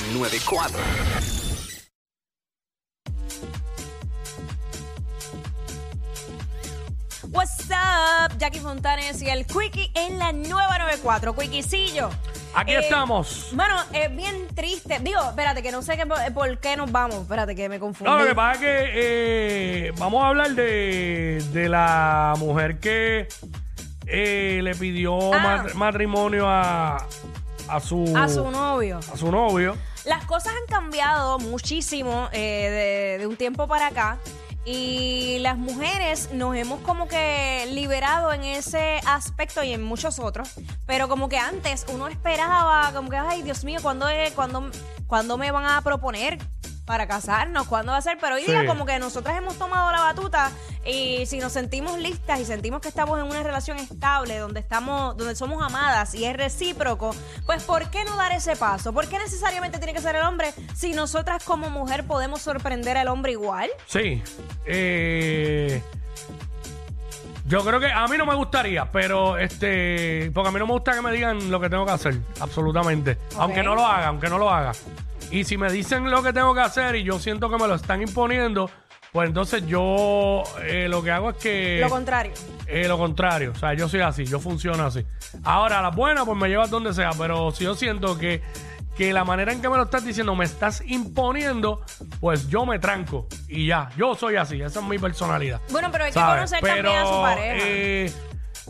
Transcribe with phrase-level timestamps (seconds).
[0.00, 0.78] la 94.
[7.30, 11.34] What's up, Jackie Fontanes y el Quickie en la nueva 94.
[11.34, 12.10] Quickiecillo.
[12.54, 13.48] Aquí Eh, estamos.
[13.54, 14.98] Bueno, es bien triste.
[15.00, 17.22] Digo, espérate, que no sé qué, por qué nos vamos.
[17.22, 18.10] Espérate, que me confundí.
[18.12, 18.90] No, lo que pasa es que
[19.88, 23.26] eh, vamos a hablar de, de la mujer que
[24.06, 25.38] eh, le pidió Ah.
[25.64, 27.04] mat- matrimonio a,
[27.68, 28.98] a su A su novio.
[29.12, 29.76] a su novio.
[30.04, 34.18] Las cosas han cambiado muchísimo eh, de, de un tiempo para acá.
[34.66, 40.48] Y las mujeres nos hemos como que liberado en ese aspecto y en muchos otros.
[40.86, 44.70] Pero como que antes uno esperaba, como que, ay, Dios mío, ¿cuándo, es- cuándo,
[45.06, 46.38] cuándo me van a proponer
[46.84, 47.66] para casarnos?
[47.66, 48.18] ¿Cuándo va a ser?
[48.20, 48.66] Pero hoy día Sí.
[48.66, 50.50] como que nosotras hemos tomado la batuta
[50.84, 55.16] y si nos sentimos listas y sentimos que estamos en una relación estable, donde estamos,
[55.16, 57.14] donde somos amadas y es recíproco,
[57.46, 58.92] pues ¿por qué no dar ese paso?
[58.92, 63.08] ¿Por qué necesariamente tiene que ser el hombre si nosotras como mujer podemos sorprender al
[63.08, 63.70] hombre igual?
[63.86, 64.22] Sí.
[64.66, 65.82] Eh,
[67.46, 70.72] yo creo que a mí no me gustaría, pero este, porque a mí no me
[70.72, 73.18] gusta que me digan lo que tengo que hacer, absolutamente.
[73.36, 74.72] Aunque no lo haga, aunque no lo haga.
[75.34, 77.74] Y si me dicen lo que tengo que hacer y yo siento que me lo
[77.74, 78.70] están imponiendo,
[79.10, 81.78] pues entonces yo eh, lo que hago es que...
[81.80, 82.32] Lo contrario.
[82.68, 85.04] Eh, lo contrario, o sea, yo soy así, yo funciono así.
[85.42, 88.42] Ahora, la buena, pues me llevas donde sea, pero si yo siento que,
[88.96, 91.82] que la manera en que me lo estás diciendo me estás imponiendo,
[92.20, 95.60] pues yo me tranco y ya, yo soy así, esa es mi personalidad.
[95.70, 96.36] Bueno, pero hay que ¿sabes?
[96.36, 97.56] conocer Pero, también a su pareja.
[97.58, 98.12] eh,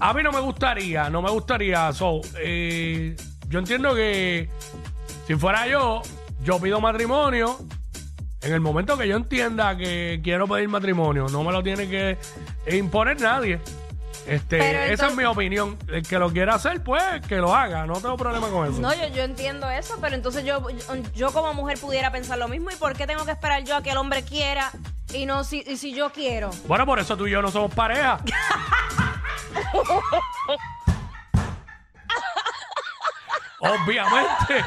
[0.00, 4.48] a mí no me gustaría, no me gustaría, so, yo entiendo que
[5.26, 6.00] si fuera yo,
[6.44, 7.58] yo pido matrimonio.
[8.42, 12.18] En el momento que yo entienda que quiero pedir matrimonio, no me lo tiene que
[12.70, 13.58] imponer nadie.
[14.26, 15.78] Este, esa es mi opinión.
[15.88, 17.86] El que lo quiera hacer, pues que lo haga.
[17.86, 18.80] No tengo problema con eso.
[18.80, 22.48] No, yo, yo entiendo eso, pero entonces yo, yo, yo como mujer pudiera pensar lo
[22.48, 22.70] mismo.
[22.70, 24.70] ¿Y por qué tengo que esperar yo a que el hombre quiera
[25.12, 26.50] y no si, y si yo quiero?
[26.66, 28.18] Bueno, por eso tú y yo no somos pareja.
[33.60, 34.64] Obviamente.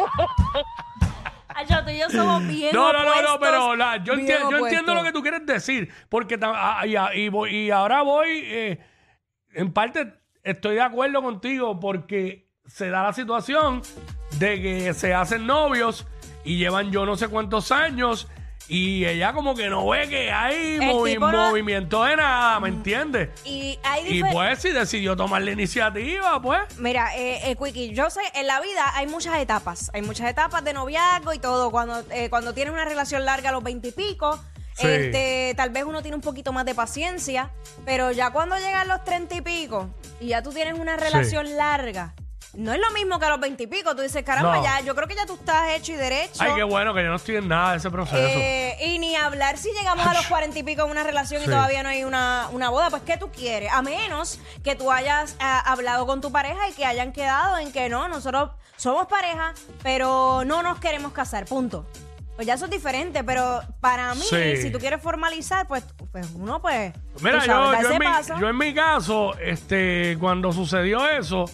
[1.48, 4.14] Ay, yo, tú y yo somos bien No, no, no, no, opuestos, pero la- yo,
[4.16, 4.62] bien yo opuestos.
[4.68, 8.28] entiendo lo que tú quieres decir, porque ah, y, a- y voy- y ahora voy,
[8.44, 8.78] eh,
[9.54, 10.12] en parte
[10.42, 13.80] estoy de acuerdo contigo porque se da la situación
[14.38, 16.06] de que se hacen novios
[16.44, 18.28] y llevan yo no sé cuántos años
[18.68, 22.58] y ella como que no ve que hay El movi- tipo no- movimiento de nada,
[22.60, 23.28] ¿me entiendes?
[23.44, 26.60] Y hay Y difer- pues si decidió tomar la iniciativa, pues...
[26.78, 29.90] Mira, eh, eh, Quickie, yo sé, en la vida hay muchas etapas.
[29.94, 31.70] Hay muchas etapas de noviazgo y todo.
[31.70, 34.38] Cuando, eh, cuando tienes una relación larga a los veintipico,
[34.74, 34.86] Sí.
[34.88, 37.50] este, tal vez uno tiene un poquito más de paciencia.
[37.84, 39.88] Pero ya cuando llegan los treinta y pico
[40.20, 42.14] y ya tú tienes una relación larga,
[42.54, 43.94] no es lo mismo que a los veintipico.
[43.94, 44.62] Tú dices, caramba, No.
[44.64, 46.34] ya, yo creo que ya tú estás hecho y derecho.
[46.42, 48.16] Ay, qué bueno que yo no estoy en nada de ese proceso.
[48.18, 51.44] Eh, y ni hablar si llegamos a los cuarenta y pico en una relación y
[51.44, 51.50] Sí.
[51.50, 53.70] todavía no hay una, una boda, pues ¿qué tú quieres?
[53.72, 57.72] A menos que tú hayas ah, hablado con tu pareja y que hayan quedado en
[57.72, 59.52] que no, nosotros somos pareja,
[59.82, 61.86] pero no nos queremos casar, punto.
[62.36, 64.58] Pues ya eso es diferente, pero para mí, Sí.
[64.58, 66.92] si tú quieres formalizar, pues, pues uno pues...
[67.22, 68.34] Mira, tú sabes, yo, da yo, ese en mi, paso.
[68.38, 71.46] yo en mi caso, este, cuando sucedió eso,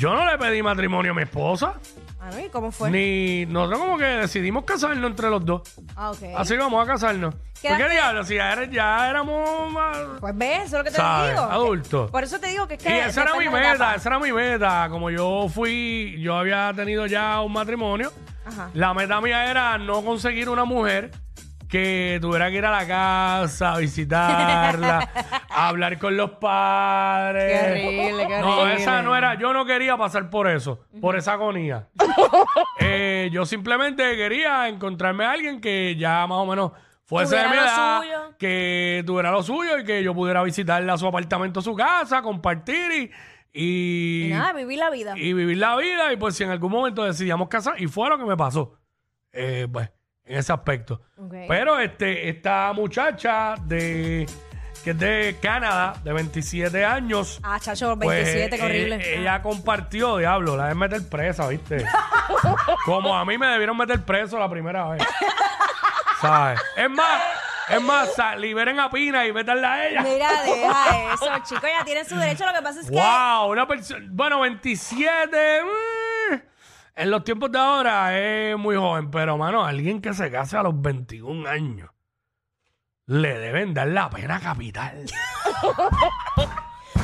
[0.00, 1.74] yo no le pedí matrimonio a mi esposa.
[2.18, 2.40] Ah, ¿no?
[2.40, 2.90] ¿Y cómo fue?
[2.90, 5.60] Ni nosotros como que decidimos casarnos entre los dos.
[5.94, 6.22] Ah, ok.
[6.38, 7.34] Así vamos a casarnos.
[7.60, 8.24] ¿Qué ¿Por qué edad-?
[8.24, 9.98] Si ya, ya éramos más...
[10.20, 11.32] Pues ves, eso es lo que te ¿Sabes?
[11.32, 11.42] digo.
[11.42, 12.10] Adultos.
[12.10, 12.88] Por eso te digo que es que...
[12.88, 13.94] Y esa era mi depende de la meta, etapa.
[13.96, 14.88] esa era mi meta.
[14.90, 18.10] Como yo fui, yo había tenido ya un matrimonio.
[18.46, 18.70] Ajá.
[18.72, 21.10] La meta mía era no conseguir una mujer
[21.70, 25.08] que tuviera que ir a la casa, visitarla,
[25.50, 27.62] hablar con los padres.
[27.62, 28.80] Qué horrible, qué No, horrible.
[28.82, 31.88] esa no era, yo no quería pasar por eso, por esa agonía.
[32.82, 36.72] Eh, yo simplemente quería encontrarme a alguien que ya más o menos
[37.04, 38.34] fuese de mi edad, suyo.
[38.38, 42.22] que tuviera lo suyo y que yo pudiera visitarle a su apartamento, a su casa,
[42.22, 43.10] compartir y,
[43.52, 45.12] y, Y nada, vivir la vida.
[45.16, 46.10] y vivir la vida.
[46.12, 48.74] Y pues si en algún momento decidíamos casar, y fue lo que me pasó,
[49.32, 49.90] eh, pues,
[50.30, 51.02] en ese aspecto.
[51.48, 54.26] Pero este, esta muchacha de
[54.84, 57.38] que es de Canadá, de 27 años.
[57.42, 59.20] Ah, chacho, pues, 27, qué eh, horrible.
[59.20, 61.84] ella compartió, diablo, la deben meter presa, ¿viste?
[62.86, 65.02] Como a mí me debieron meter preso la primera vez.
[66.20, 66.60] ¿Sabes?
[66.76, 67.22] Es más,
[67.68, 70.02] es más, liberen a Pina y métanla a ella.
[70.02, 72.46] Mira, deja eso, chicos, ya tienen su derecho.
[72.46, 72.96] Lo que pasa es que.
[72.96, 74.06] Wow, una persona.
[74.10, 75.62] Bueno, 27.
[75.62, 75.89] mm,
[76.94, 80.62] en los tiempos de ahora es muy joven, pero mano, alguien que se case a
[80.62, 81.90] los 21 años
[83.06, 85.04] le deben dar la pena capital.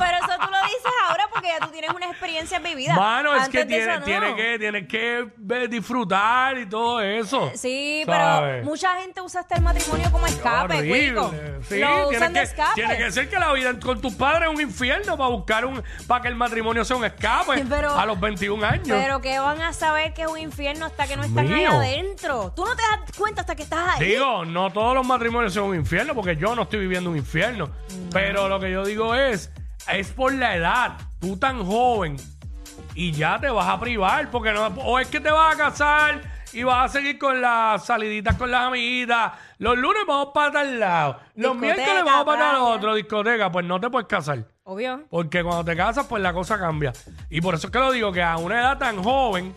[0.00, 2.94] Pero eso tú lo dices ahora porque ya tú tienes una experiencia vivida.
[2.94, 4.04] Mano, es Antes que tiene, eso, no.
[4.04, 7.50] tiene que, tiene que ver- disfrutar y todo eso.
[7.54, 8.50] Sí, ¿sabes?
[8.52, 10.88] pero mucha gente usa hasta el matrimonio como escape.
[10.88, 11.32] Cuico.
[11.68, 12.74] Sí, Lo usan de que, escape.
[12.74, 15.82] tiene que ser que la vida con tus padres es un infierno para buscar un,
[16.06, 18.88] para que el matrimonio sea un escape Pero- a los 21 años.
[18.88, 22.52] Pero que van a saber que es un infierno hasta que no están ahí adentro.
[22.56, 24.06] Tú no te das cuenta hasta que estás ahí.
[24.08, 27.70] Digo, no todos los matrimonios son un infierno, porque yo no estoy viviendo un infierno.
[28.12, 29.50] Pero lo que yo digo es,
[29.92, 30.98] es por la edad.
[31.20, 32.16] Tú tan joven
[32.94, 36.20] y ya te vas a privar, porque no, o es que te vas a casar
[36.52, 39.32] y vas a seguir con las saliditas con las amiguitas.
[39.58, 41.20] Los lunes vamos para tal lado.
[41.34, 43.52] Los Discoteca, miércoles vamos para tal otro, discoteca.
[43.52, 44.44] Pues no te puedes casar.
[44.64, 45.02] Obvio.
[45.10, 46.92] Porque cuando te casas, pues la cosa cambia.
[47.28, 49.54] Y por eso es que lo digo, que a una edad tan joven,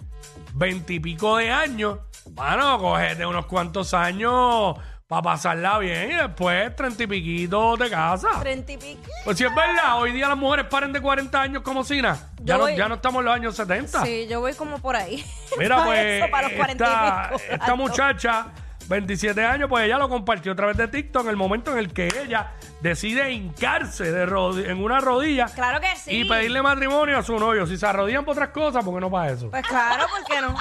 [0.54, 2.00] veintipico de años,
[2.32, 4.76] bueno, cógete unos cuantos años
[5.22, 8.40] para pasarla bien y después treinta y piquito te casas.
[8.40, 9.02] Treinta y pico.
[9.24, 12.18] Pues si es verdad, hoy día las mujeres paren de 40 años como Sina.
[12.40, 14.04] Ya Yo no, voy- ya no estamos en los años 70.
[14.06, 15.24] Sí, yo voy como por ahí.
[15.58, 17.54] Mira, Para pues, eso, para los cuarenta esta, y pico.
[17.54, 17.78] esta Alto.
[17.78, 18.46] muchacha,
[18.88, 21.94] 27 años, pues ella lo compartió a través de TikTok en el momento en el
[21.94, 22.52] que ella
[22.82, 26.12] decide hincarse de rodi- en una rodilla Claro que sí.
[26.22, 27.66] y pedirle matrimonio a su novio.
[27.66, 29.50] Si se arrodillan por otras cosas, ¿por qué no para eso?
[29.50, 30.56] Pues claro, ¿por qué no?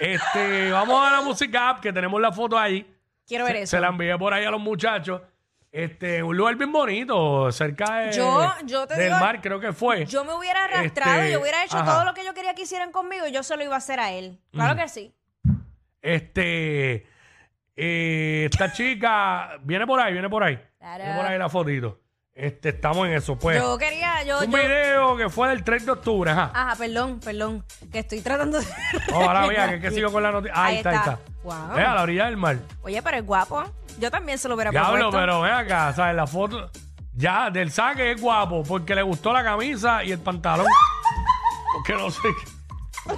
[0.00, 2.86] Este, vamos a la música app, que tenemos la foto ahí.
[3.28, 3.76] Quiero ver eso.
[3.76, 5.20] se la envié por ahí a los muchachos.
[5.70, 9.72] Este, un lugar bien bonito, cerca de, Yo- yo te del digo, mar, creo que
[9.74, 10.06] fue.
[10.06, 11.92] Yo me hubiera arrastrado, Este, yo hubiera hecho ajá.
[11.92, 14.00] todo lo que yo quería que hicieran conmigo y yo se lo iba a hacer
[14.00, 14.38] a él.
[14.50, 15.14] Claro que sí.
[16.00, 17.06] Este,
[17.76, 20.58] eh, esta chica viene por ahí, viene por ahí.
[20.78, 21.04] Claro.
[21.04, 22.00] Viene por ahí la fotito.
[22.38, 23.60] Este, estamos en eso, pues.
[23.60, 24.56] Yo quería, yo, un yo.
[24.58, 26.52] video que fue del 3 de octubre, ajá.
[26.54, 27.64] Ajá, perdón, perdón.
[27.90, 28.66] Que estoy tratando de.
[29.12, 30.54] Ahora vea que, que sigo con la noticia.
[30.56, 31.12] Ahí, Ahí está, ahí está.
[31.14, 31.32] está.
[31.42, 31.74] Wow.
[31.74, 32.58] Ve, a la orilla del mar.
[32.82, 33.64] Oye, pero es guapo.
[33.98, 35.18] Yo también se lo hubiera Diablo, propuesto.
[35.18, 36.14] pero ven acá, ¿sabes?
[36.14, 36.70] La foto.
[37.14, 40.66] Ya, del saque es guapo porque le gustó la camisa y el pantalón.
[41.74, 42.20] porque no sé.
[42.22, 43.12] qué.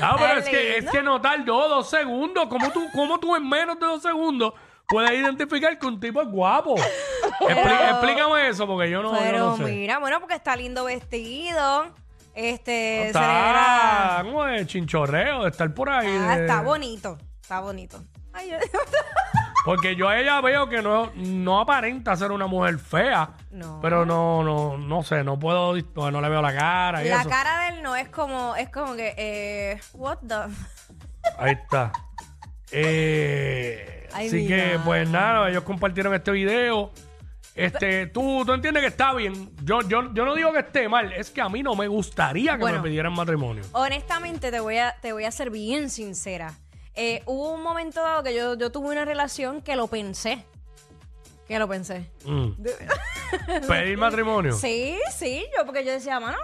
[0.00, 0.90] Ah, pero Es es que, es lindo.
[0.92, 2.46] que no tardó dos segundos.
[2.48, 4.52] ¿Cómo tú, cómo tú en menos de dos segundos
[4.88, 6.76] puedes identificar que un tipo es guapo?
[7.40, 9.64] Expli- explícame eso porque yo no, yo Pero no sé.
[9.64, 11.86] mira, bueno, porque está lindo vestido.
[12.34, 16.08] Este, se Está como de chinchorreo de estar por ahí.
[16.20, 17.16] Ah, de- está bonito.
[17.40, 18.02] Está bonito.
[18.32, 18.56] Ay, yo-
[19.64, 23.30] Porque yo a ella veo que no, no aparenta ser una mujer fea.
[23.50, 23.78] No.
[23.80, 27.20] Pero no, no, no sé, no puedo, no, no le veo la cara y la
[27.20, 27.30] eso.
[27.30, 30.34] cara de él no es como, es como que, eh, what the.
[31.38, 31.92] Ahí está.
[32.72, 36.92] Eh, Ay, así que, pues nada, ellos compartieron este video.
[37.54, 39.50] Este, tú, tú entiendes que está bien.
[39.62, 42.52] Yo, yo, yo no digo que esté mal, es que a mí no me gustaría
[42.52, 42.78] que Bueno.
[42.78, 43.62] me pidieran matrimonio.
[43.72, 46.54] Honestamente, te voy a, te voy a ser bien sincera.
[46.96, 50.44] Eh, hubo un momento dado que yo, yo tuve una relación que lo pensé.
[51.46, 52.10] Que lo pensé.
[52.24, 52.50] Mm.
[53.68, 54.52] Pedir matrimonio.
[54.54, 56.38] Sí, sí, yo porque yo decía, mano,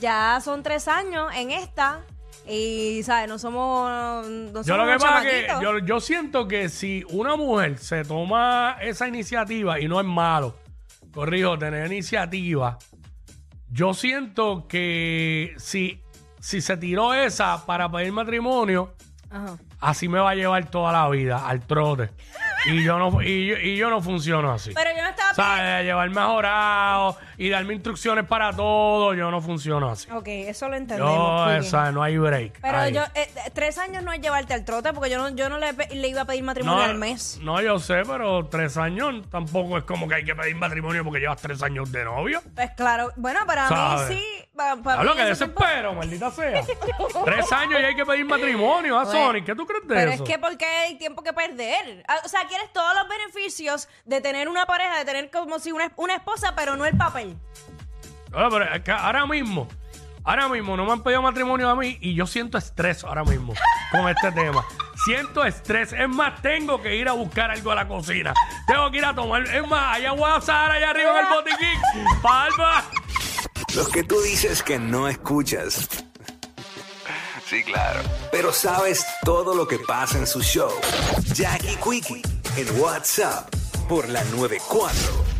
[0.00, 2.00] ya son tres años en esta
[2.48, 3.28] y, ¿sabes?
[3.28, 4.26] No somos.
[4.28, 5.80] No Yo lo somos que pasa es que chamaquitos.
[5.80, 10.56] yo, yo siento que si una mujer se toma esa iniciativa y no es malo,
[11.12, 12.78] corrijo, tener iniciativa,
[13.70, 16.00] yo siento que si,
[16.40, 18.94] si se tiró esa para pedir matrimonio,
[19.30, 19.56] Ajá.
[19.80, 22.10] así me va a llevar toda la vida al trote.
[22.66, 24.72] Y yo no, y yo, y yo no funciono así.
[24.74, 24.91] Pero.
[25.32, 25.92] O sea, de
[27.38, 30.10] y darme instrucciones para todo, yo no funciono así.
[30.12, 31.12] Ok, eso lo entendemos.
[31.70, 32.60] Yo, no hay break.
[32.60, 32.92] Pero Ahí.
[32.92, 35.58] yo, eh, eh, tres años no es llevarte al trote porque yo no, yo no
[35.58, 37.38] le, pe- le iba a pedir matrimonio al mes.
[37.42, 41.20] No, yo sé, pero tres años tampoco es como que hay que pedir matrimonio porque
[41.20, 42.40] llevas tres años de novio.
[42.54, 44.10] Pues claro, bueno, para ¿Sabes?
[44.10, 44.48] mí sí.
[44.54, 46.62] pa- para Hablo mí que ese tiempo- desespero, maldita sea.
[47.24, 49.44] tres años y hay que pedir matrimonio a Bueno, Sonic.
[49.46, 50.22] ¿Qué tú crees de Pero eso?
[50.24, 52.04] es que porque hay tiempo que perder.
[52.08, 55.72] Ah, O sea, quieres todos los beneficios de tener una pareja, de tener como si
[55.72, 57.36] una, una esposa, pero no el papel.
[58.32, 59.68] Ahora, pero es que ahora mismo,
[60.24, 63.54] ahora mismo no me han pedido matrimonio a mí y yo siento estrés ahora mismo
[63.90, 64.64] con este tema.
[65.04, 65.92] Siento estrés.
[65.92, 68.32] Es más, tengo que ir a buscar algo a la cocina.
[68.66, 69.42] Tengo que ir a tomar.
[69.42, 72.12] Es más, allá voy a asar allá arriba en el botiquín.
[72.22, 72.84] Palma.
[73.74, 75.88] Los que tú dices que no escuchas.
[77.46, 78.00] Sí, claro.
[78.30, 80.70] Pero sabes todo lo que pasa en su show.
[81.34, 82.22] Jackie Quickie
[82.56, 83.52] en WhatsApp
[83.92, 85.31] por la 94.